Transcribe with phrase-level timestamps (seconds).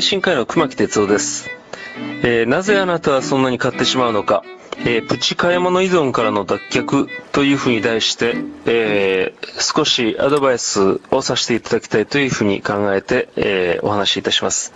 [0.00, 1.50] 精神科医の熊木哲夫です、
[2.22, 4.42] えーなぜあなたはそんなに買ってしまうのか、
[4.78, 8.34] えープチ買い物依存からの脱却というふうに題して、
[8.64, 14.72] えー少しアドバイスをさせていただきたいというふうに考えて、えお話しいたします。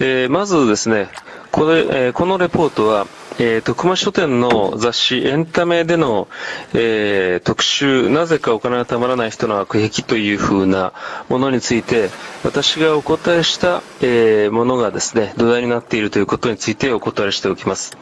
[0.00, 1.08] えまずですね、
[1.50, 6.28] これ、えこのレポートは、えー、徳間書店の雑誌エンタメでの、
[6.72, 10.92] えー特集、なぜかお金がたまらない人の悪癖というふうな
[11.28, 12.10] ものについて、
[12.44, 17.96] 私がお答えした、えーものがですね、土台になっているということについてお答えしておきます。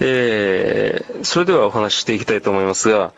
[0.00, 3.12] えーそれではお話ししていきたいと思いますが、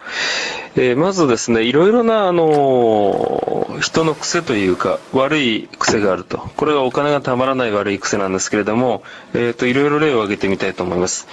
[0.75, 6.39] えーまずですね、いろいろな、あのー人の癖というか、悪い癖があると。
[6.57, 9.03] これはお金がたまらない悪い癖なんですけれども、
[9.35, 11.27] えっ、と、いろいろ例を挙げてみたいと思います。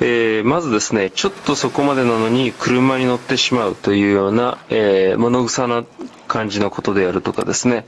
[0.00, 5.84] えまずですね、ちょっとそこまでなのに車に乗ってしまうというような、え物臭な
[6.28, 7.84] 感じのことであるとかですね、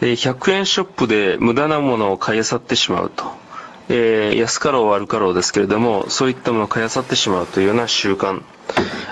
[0.00, 3.47] え100円ショップで無駄なものを買い漁ってしまうと。
[3.88, 8.42] えー安かろう悪かろうですけれども、そういったものを買い漁ってしまうというような習慣。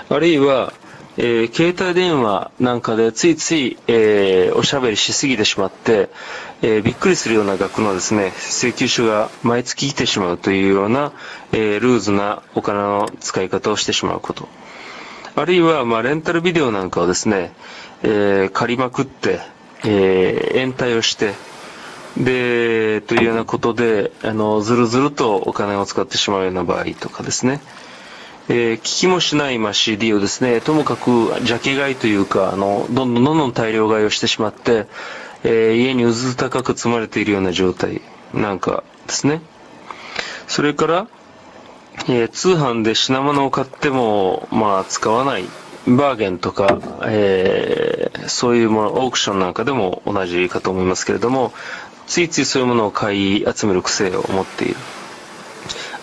[0.09, 0.73] あるいは、
[1.17, 6.09] えー携帯電話なんかでついつい、えーおしゃべりしすぎてしまって、
[6.61, 11.11] えーびっくりするような額のですね、請求書が毎月来てしまうというような、
[11.53, 14.47] えルーズなお金の使い方をしてしまうこと。
[15.35, 17.51] あるいは、まあ、レンタルビデオなんかをですね、
[18.03, 19.39] え借りまくって、
[19.85, 21.33] え延滞をして、
[22.17, 27.61] で、というようなことで、あの、ずるずるとお金を使ってしまうような場合とかですね。
[28.49, 34.87] えー聞きもしない、まあ、CD をですね、ともかく、ジャケ買いというか、あの、どんどんどんどん大量買いをしてしまって、
[35.43, 38.01] えー家にうず高く積まれているような状態
[38.33, 39.41] なんかですね。
[40.47, 41.07] それから、
[42.07, 45.45] えー通販で品物を買っても、まあ、使わない。
[45.85, 51.53] バーゲンとか、えーそういうもの、オークションなんかでも同じかと思いますけれども、
[52.07, 54.75] ついついそういうものを買い集める癖を持っている。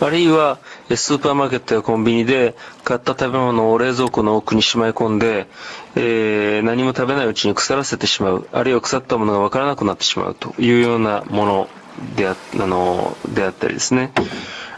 [0.01, 0.59] あるいは、
[0.95, 2.55] スーパーマーケットやコンビニで
[2.85, 5.47] 買った食べ物を冷蔵庫の奥にしまい込んで、
[5.97, 11.69] えー何も食べないうちに腐らせてしまう、あるいは腐ったものがわからなくなってしまうというようなもの
[12.17, 14.13] でああのであったりですね。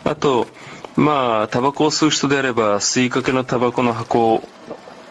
[0.05, 0.47] あと、
[0.97, 4.43] まあ、タバコを吸う人であれば、吸いかけのタバコの箱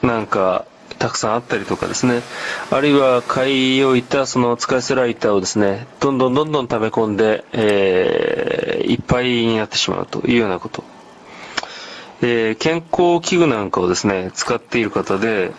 [0.01, 0.65] なんか、
[1.05, 2.23] たくさんあったりとかですね。
[2.71, 10.83] あるいは買い置いたその使い捨てライターをですね、どんどんどんどん食べ込んで、えーいっぱいになってしまうというようなこと。
[12.23, 15.51] えー健康器具なんかをですね、使っている方で、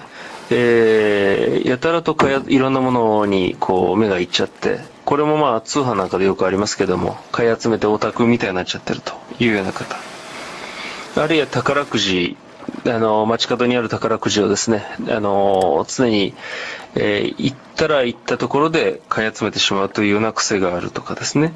[0.50, 9.96] えーやたらとかいろんなものにこう目がいっちゃって、これもまあ通販なんかでよくありますけども、買い集めてオタクみたいになっちゃってるというような方。
[11.14, 12.36] あるいは宝くじ、
[12.88, 16.34] あの、街角にある宝くじをですね、あの、常に、
[16.94, 21.52] えー行ったら行ったところで買い集めてしまうというような癖があるとかですね。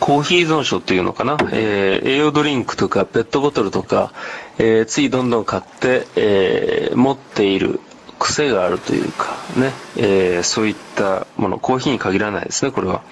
[0.00, 4.12] コーヒー依存症っていうのかな、えー栄養ドリンクとかペットボトルとか、
[4.58, 7.80] えーついどんどん買って、えー持っている
[8.18, 13.02] 癖があるというかね、えそういったもの、コーヒーに限らないですね、これは。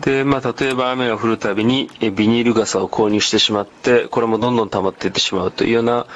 [0.00, 6.06] で、まあ、例えば雨が降るたびにビニール傘を購入してしまって、これもどんどん溜まっていってしまうというような、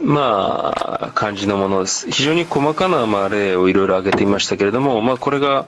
[0.00, 0.74] ま
[1.08, 2.10] あ、感じのものです。
[2.10, 5.66] 非常に細かな、まあ、例をいろいろ挙げてみましたけれども、まあ、これが、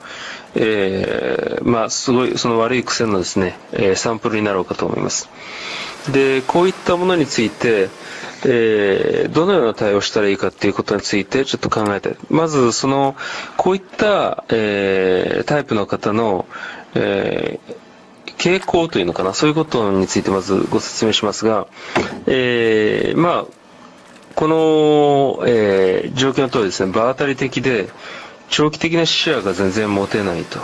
[0.54, 5.28] えーまあ、すごい、その悪い癖のですね、えーサンプルになろうかと思います。
[6.12, 7.88] で、こういったものについて、
[8.44, 12.16] えーどのような対応したらいいかっていうことについてちょっと考えたい。
[12.30, 13.16] まず、その、
[13.56, 16.46] こういった、えータイプの方の、
[16.94, 17.74] えー
[18.38, 21.66] 傾向というのかな、そういうことについてまずご説明しますが、
[22.28, 23.57] えーまあ、
[24.38, 27.88] この、えー状況の通りですね、場当たり的で、
[28.48, 30.60] 長期的な視野が全然持てないと。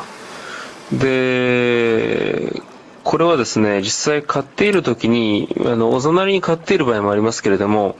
[0.93, 2.63] で、
[3.03, 7.97] これはですね、実際買っている時に、あの、おざなりに買っている場合もありますけれども、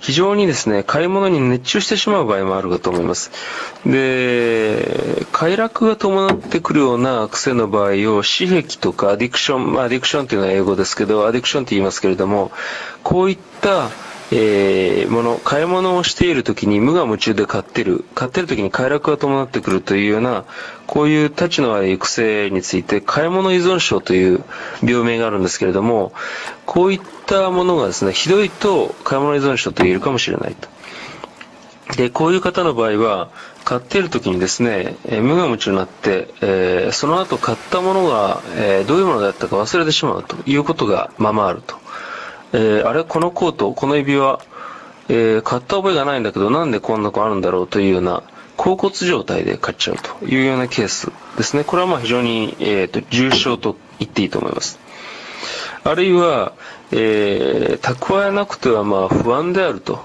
[0.00, 3.30] 非常にですね、買い物に熱中してしまう場合もあるかと思います。
[3.84, 12.50] で、快楽が伴ってくるような癖の場合を、私癖とかアディクション、ま、アディクションというのは英語ですけど、アディクションって言いますけれども、
[13.02, 13.90] こういった、
[14.32, 20.44] えーもの、買い物をしている時に無我夢中で買ってる、買ってる時に快楽が伴ってくるというような、
[20.86, 24.44] こういう立ちの悪い癖について、買い物依存症という
[24.84, 26.12] 病名があるんですけれども、
[26.64, 30.68] こういったものがですね、ひどいと買い物依存症と言えるかもしれないと。
[31.96, 33.30] で、こういう方の場合は、
[33.64, 41.76] 買っている時にですね、えー無我夢中になって、えーその後買ったものが、えーどういうものだったか忘れてしまうということがままあると。
[42.52, 44.40] えーあれ、このコート、この指輪、
[45.08, 48.22] えー買った覚えがないんだけど、なんでこんな子あるんだろうというような
[48.56, 51.64] 甲骨状態で買っちゃうというようなケースですね。
[51.64, 54.78] これはまあ非常に、えーと、重症と言っていいと思います。
[55.82, 56.52] あるいは、
[56.92, 60.04] えー、蓄えなくてはまあ不安であると。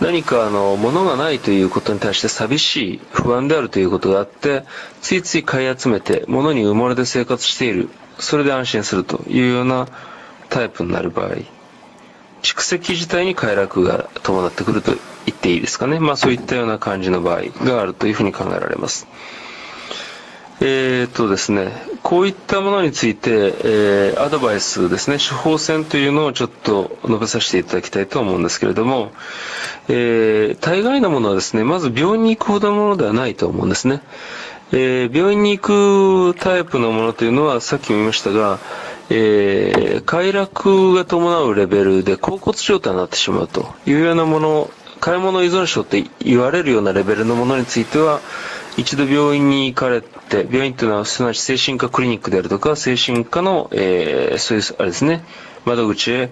[0.00, 4.64] 何かあの、物がないということに対して寂しい、不安であるということがあって、
[5.02, 7.90] ついつい買い集めて、物に埋もれて生活している。
[8.18, 9.88] それで安心するというような
[10.48, 11.59] タイプになる場合。
[12.42, 14.92] 蓄積自体に快楽が伴ってくると
[15.26, 15.98] 言っていいですかね。
[15.98, 19.06] まあそういったような感じの場合があるというふうに考えられます。
[20.62, 21.72] えー、っとですね、
[22.02, 23.30] こういったものについて、
[23.64, 29.10] えー、アドバイスですね、処方箋というのをちょっと述べさせていただきたいと思うんですけれども、
[29.88, 34.02] えー、大概のものはですね、まず病院に行くほどのものではないと思うんですね。
[34.72, 38.58] えー、病院に行くタイプのものというのは、さっきも言いましたが、
[39.10, 44.70] えー、快楽が伴うレベルで甲骨状態になってしまうというようなもの、
[45.00, 48.20] 買い物依存症って言われるようなレベルのものについては、
[48.76, 55.24] 一度病院に行かれて、病院というのはすなわち精神科クリニックであるとか、精神科の、えー、そういう、あれですね、
[55.64, 56.30] 窓口へ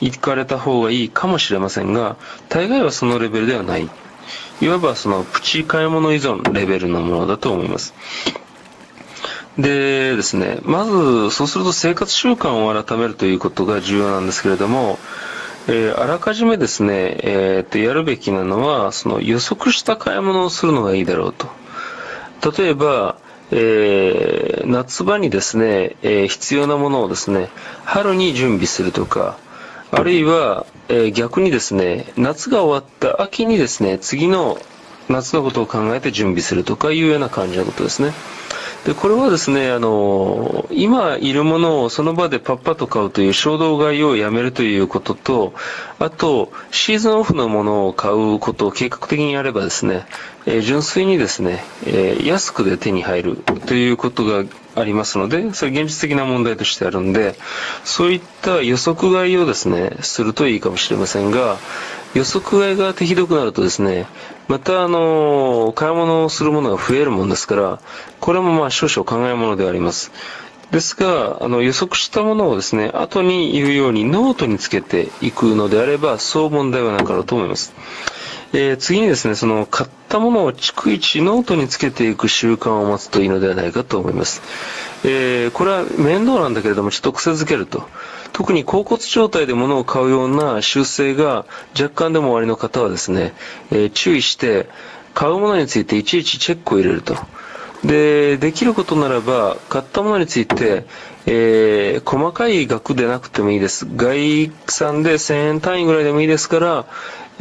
[0.00, 2.16] 行かれた方がいいかもしれませんが、
[2.48, 3.88] 大概はそのレベルではない。
[4.60, 7.94] いわばそのプチ買い物依存レベルのものだと思います。
[9.58, 14.98] でですね、まず、そうすると生活習慣を改めるということが重要なんですけれども、
[15.66, 21.48] えー、あらかじめですね、えー、とやるべきなのは、その予測した買い物をするのがいいだろうと。
[22.56, 23.16] 例えば、
[23.50, 27.50] えー、夏場にですね、えー、必要なものをですね、
[27.84, 29.36] 春に準備するとか、
[29.90, 34.58] あるいは、えー、逆にですね、夏が終わった秋にですね、次の
[35.08, 38.12] 夏のことを考えて準備するとかいうような感じのことですね。
[38.84, 45.52] で、これはですね、あの、今いるものをその場でパッパと買うという衝動買いをやめるということと、
[45.98, 50.06] あと、シーズンオフのものを買うことを計画的にやればですね、
[50.46, 53.36] えー、純粋にですね、えー、安くで手に入る
[53.66, 54.44] ということが
[54.80, 57.36] ありますので、それ現実的な問題としてあるんで、
[57.84, 61.58] そういった予測買いをですね、するといいかもしれませんが、
[62.14, 64.06] 予測買いが手ひどくなるとですね、
[64.48, 67.80] またあの、買い物をするものが増えるものですから、
[68.20, 70.10] これもまあ少々考えものであります。
[70.70, 77.72] ですが、あの予測したものをですね、後に言うようにノートにつけていくのであれば、そう問題はなかろうと思います。
[78.52, 84.42] えー、次にですね、その買ったものを逐一ノートにつけていく習慣を持つといいのではないかと思います。
[85.04, 87.88] えー、これは面倒なんだけれども、ちょっと癖づけると。
[88.32, 91.46] 特に甲骨状態で物を買うような習性が
[91.78, 93.34] 若干でもおありの方はですね、
[93.70, 94.68] えー、注意して、
[95.14, 97.16] 買うものについていちいちチェックを入れると。
[97.84, 100.84] で、できることならば、買ったものについて、
[101.26, 103.86] えー、細かい額でなくてもいいです。
[103.96, 106.86] 概算で1000円単位ぐらいでもいいですから、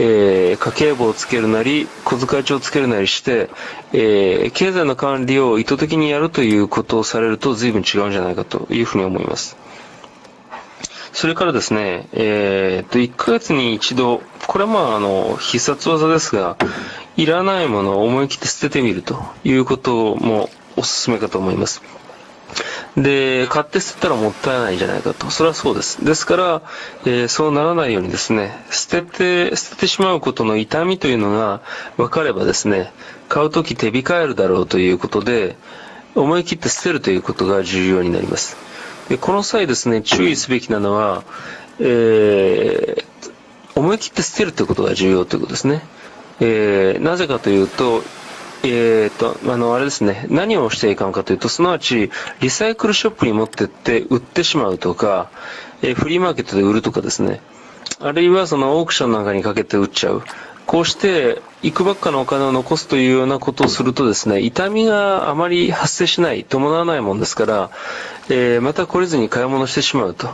[0.02, 3.50] えー、家計簿をつけるなり、小遣い帳をつけるなりして、
[3.92, 9.58] えー、経済の管理を意図的にやるということをされると随分違うんじゃないかというふうに思います。
[11.12, 16.56] それからですね、えー、と、1ヶ月に一度、これはまあ、あの、必殺技ですが、
[17.18, 21.82] いらないものを思い切って捨ててみるということもおすすめかと思います。
[22.98, 25.30] で、買って捨てたらもったいないじゃないかと。
[25.30, 26.04] それはそうです。
[26.04, 26.62] ですから、
[27.06, 31.62] えー、そうならないようにですね、捨てて、捨ててしまうことの痛みというのが
[31.98, 32.92] 分かればですね、
[33.28, 35.56] 買うとき手控えるだろうということで、
[36.16, 38.58] 思い切って捨てるということが重要になります。
[39.10, 41.24] でこの際ですね、注意すべきなのは、
[41.80, 43.04] えー、
[43.76, 45.82] 思い切って捨てるということが重要ということですね。
[46.42, 48.04] えー、なぜかというと、
[48.64, 52.12] え、っと、あの、あれですね、何をしていかんかというと、すなわち、
[52.42, 55.30] リサイクルショップに持ってって売ってしまうとか、
[55.82, 57.42] えー、フリーマーケットで売るとかですね、
[58.02, 60.24] あるいはそのオークションなんかにかけて売っちゃう。
[60.66, 67.70] こうして、いくばっかのお金を残すというようなことをするとですね、痛みがあまり発生しない、伴わないもんですから、
[68.30, 70.30] えー、また来れずに買い物してしまうと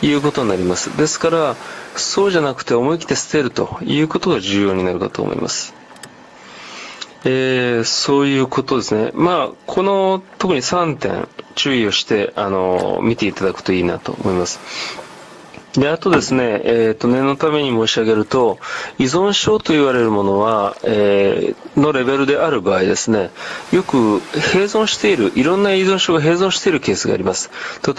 [0.00, 0.96] いうことになります。
[0.96, 1.56] ですから、
[1.96, 5.74] そうじゃなくて思い切って捨てるということが重要になるかと思います。
[7.24, 9.10] えー、そういうことですね。
[9.14, 15.07] まあ、この特に3点注意をして、あの、見ていただくといいなと思います。
[15.78, 18.58] で、あとですね、えっ、ー、と、念のために申し上げると、
[18.98, 23.30] 依存症と言われるものは、えー、のレベルである場合ですね、
[23.70, 27.50] よく併存している、いろんな依存症が併存しているケースがあります。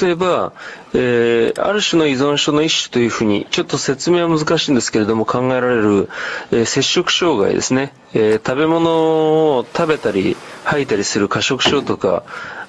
[0.02, 0.52] 例えば、
[0.94, 6.10] えー、ある種の依存症の一種というふうに、ちょっと説明は難しいんですけれども考えられる、
[6.52, 12.24] え、摂食障害ですね、え、食べ物を食べたり吐いたりする過食症とか、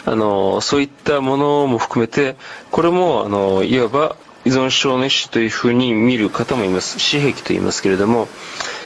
[0.04, 2.36] あの、そういったものも含めて、
[2.70, 6.98] これも、あの、いわば依存症の一種というふうに見る方もいます。
[6.98, 8.28] 私癖と言いますけれども、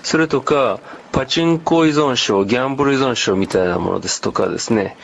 [0.03, 0.81] それとか、
[1.13, 4.97] パチンコ依存症、ギャンブル依存症みたいなものですとかですね、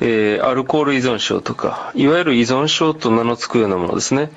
[0.00, 4.30] えー、アルコール依存症とか、いわゆる依存症と名の付くようなものですね。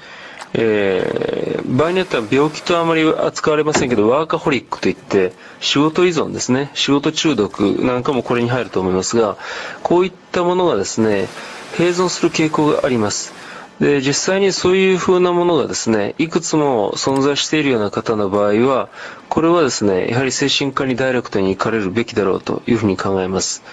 [0.54, 9.38] えー、場合によっては病気とあまり扱われませんけど、ワーカホリックといって、仕事依存ですね、仕事中毒なんかもこれに入ると思いますが、
[9.84, 11.28] こういったものがですね、
[11.76, 13.34] 併存する傾向があります。
[13.80, 18.90] で、実際にそういう風なものがですね、いくつも存在しているような方の場合は、
[19.30, 23.64] これはですね、やはり精神科にダイレクトに行かれるべきだろうというふうに考えます。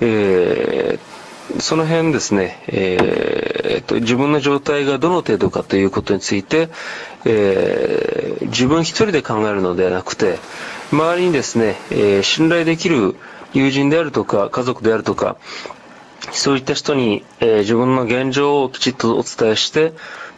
[0.00, 6.68] えー、その辺ですね、えー、と自分の状態がどの程度かということについて、
[7.24, 10.38] えー、自分一人で考えるのではなくて、
[10.92, 13.16] 周りにですね、えー、信頼できる
[13.52, 15.36] 友人であるとか、家族であるとか、
[16.32, 19.92] そういった人に、えー、自分の現状をきちっとお伝えして、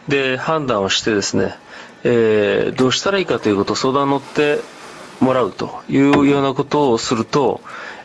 [0.07, 1.55] で、判断をしてですね、
[2.03, 4.59] えー、どうしたらいいかということを相談に乗って
[5.19, 7.61] もらうというようなことをすると、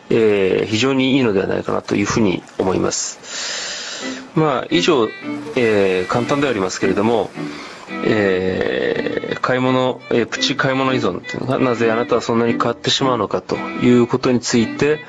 [0.09, 3.19] えー、非常にいいのではないかなというふうに思います。
[4.35, 5.09] まあ、以上、
[5.55, 7.29] えー、簡単ではありますけれども、
[8.05, 14.99] えー、買い物、えー、プチ買い物依存というのがなぜあなたはそんなに買ってしまうのかということについて、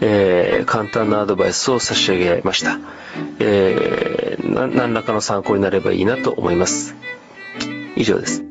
[0.00, 2.78] えー、簡単なアドバイスを差し上げました。
[3.40, 6.94] えー、何らかの参考になればいいなと思います。
[7.96, 8.47] 以上です。